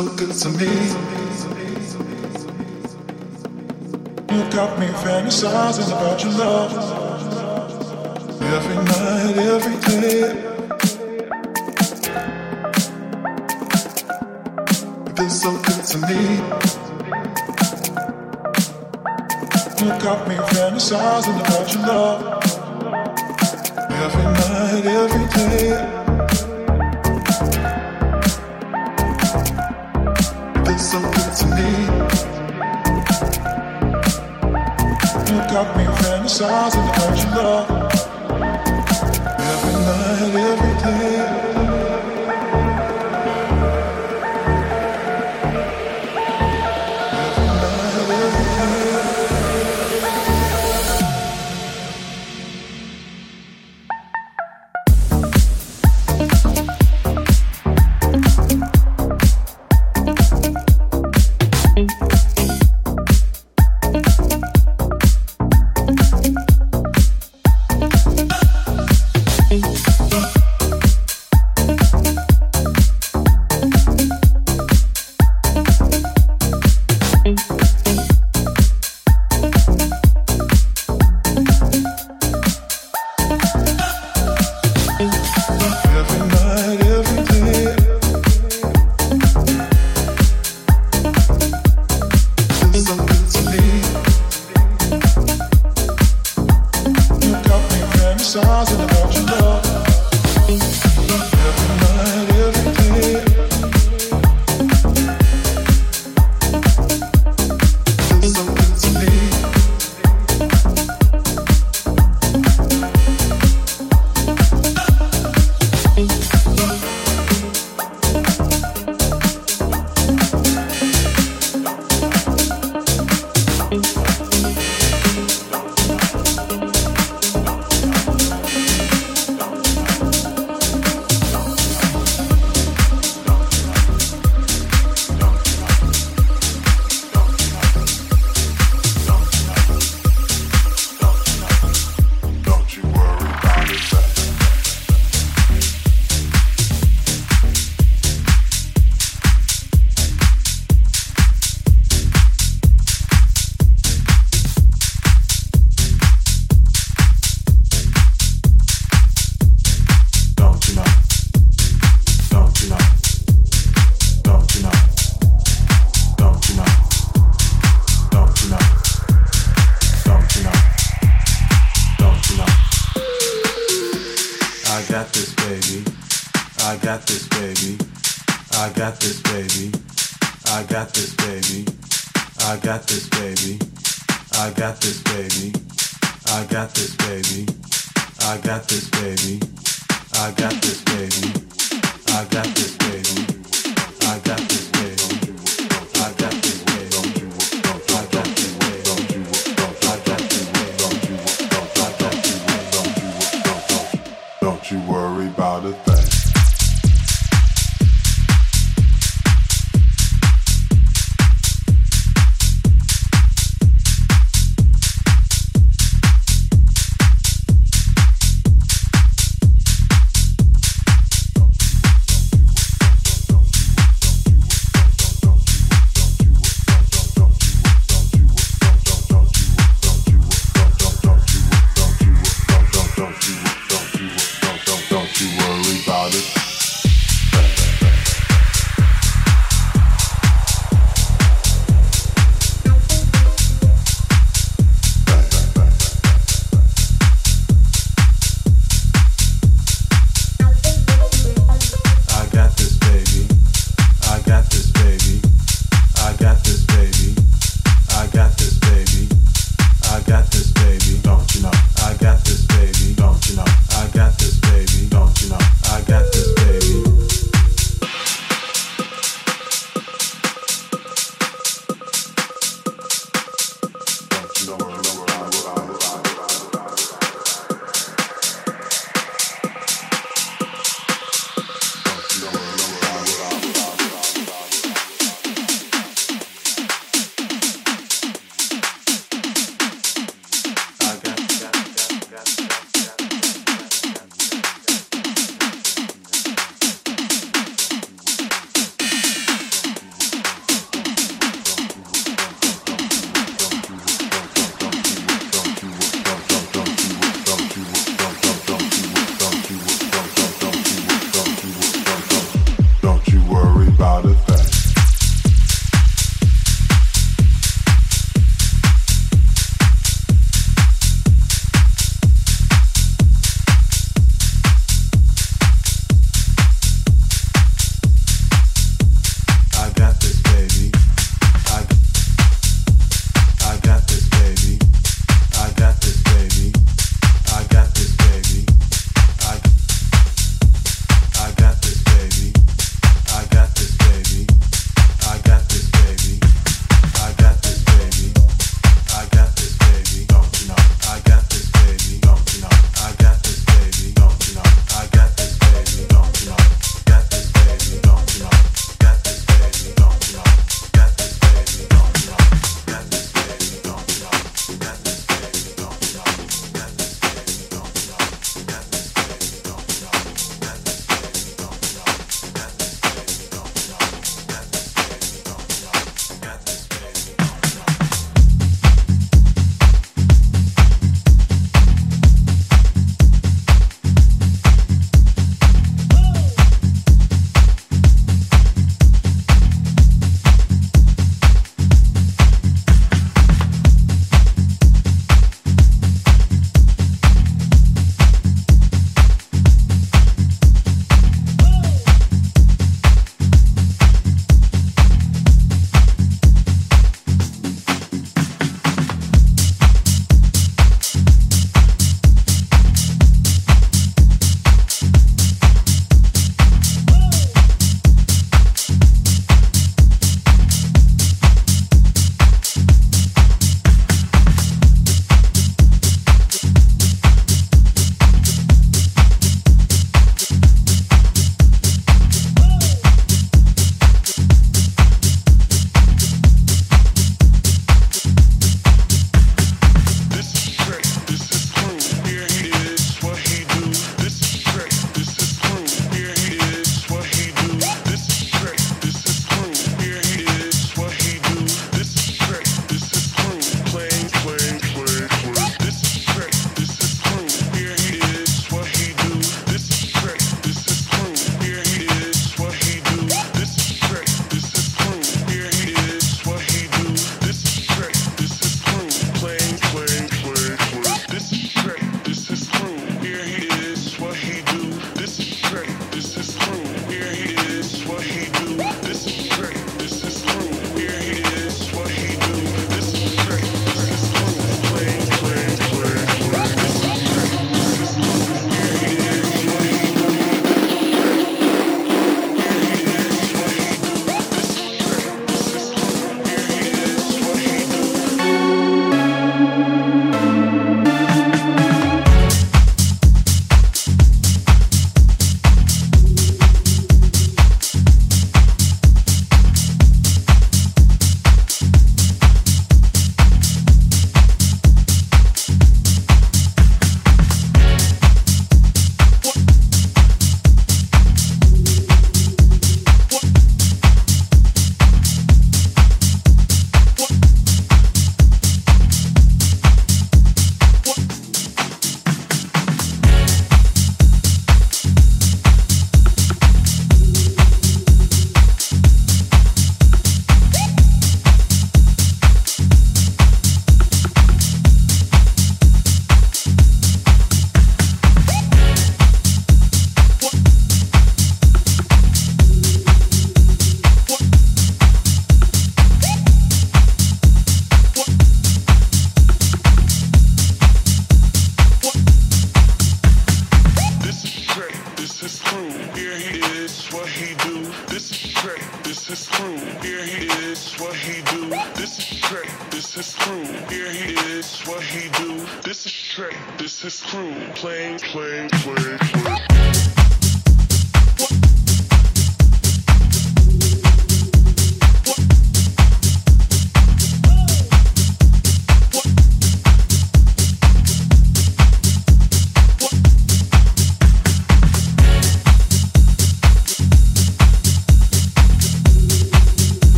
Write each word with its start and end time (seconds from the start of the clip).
so 0.00 0.16
good 0.16 0.32
to 0.32 0.48
me. 0.50 0.66
You 4.34 4.50
got 4.50 4.78
me 4.78 4.86
fantasizing 4.86 5.88
about 5.88 6.22
your 6.24 6.32
love. 6.32 6.79